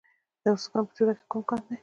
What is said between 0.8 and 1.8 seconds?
په چوره کې کوم کان دی؟